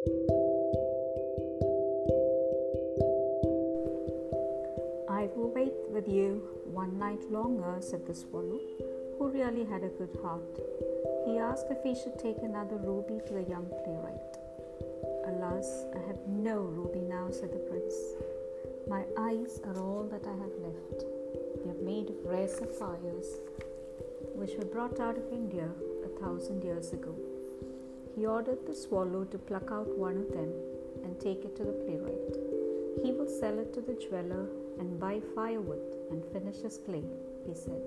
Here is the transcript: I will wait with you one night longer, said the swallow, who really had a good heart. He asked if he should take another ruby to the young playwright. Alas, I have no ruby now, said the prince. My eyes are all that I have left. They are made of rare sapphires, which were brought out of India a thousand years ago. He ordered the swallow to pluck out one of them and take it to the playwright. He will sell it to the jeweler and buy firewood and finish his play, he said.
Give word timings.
I 0.00 0.08
will 5.36 5.52
wait 5.54 5.74
with 5.90 6.08
you 6.08 6.42
one 6.64 6.98
night 6.98 7.30
longer, 7.30 7.76
said 7.80 8.06
the 8.06 8.14
swallow, 8.14 8.60
who 9.18 9.28
really 9.28 9.66
had 9.66 9.84
a 9.84 9.88
good 9.88 10.18
heart. 10.22 10.58
He 11.26 11.36
asked 11.36 11.66
if 11.70 11.82
he 11.82 11.94
should 11.94 12.18
take 12.18 12.38
another 12.38 12.76
ruby 12.76 13.20
to 13.26 13.34
the 13.34 13.42
young 13.42 13.66
playwright. 13.84 14.38
Alas, 15.26 15.84
I 15.94 15.98
have 16.06 16.26
no 16.26 16.60
ruby 16.60 17.00
now, 17.00 17.28
said 17.30 17.52
the 17.52 17.58
prince. 17.58 17.94
My 18.88 19.04
eyes 19.18 19.60
are 19.64 19.78
all 19.78 20.08
that 20.10 20.26
I 20.26 20.32
have 20.32 20.56
left. 20.62 21.04
They 21.62 21.70
are 21.72 21.84
made 21.84 22.08
of 22.08 22.24
rare 22.24 22.48
sapphires, 22.48 23.40
which 24.34 24.56
were 24.56 24.64
brought 24.64 24.98
out 24.98 25.18
of 25.18 25.30
India 25.30 25.68
a 26.06 26.08
thousand 26.20 26.64
years 26.64 26.94
ago. 26.94 27.14
He 28.14 28.26
ordered 28.26 28.66
the 28.66 28.74
swallow 28.74 29.24
to 29.24 29.38
pluck 29.38 29.70
out 29.70 29.96
one 29.96 30.18
of 30.18 30.32
them 30.32 30.52
and 31.04 31.18
take 31.20 31.44
it 31.44 31.56
to 31.56 31.64
the 31.64 31.72
playwright. 31.72 32.36
He 33.04 33.12
will 33.12 33.28
sell 33.28 33.58
it 33.58 33.72
to 33.74 33.80
the 33.80 33.94
jeweler 33.94 34.48
and 34.78 34.98
buy 34.98 35.20
firewood 35.34 35.96
and 36.10 36.24
finish 36.32 36.56
his 36.56 36.78
play, 36.78 37.04
he 37.46 37.54
said. 37.54 37.82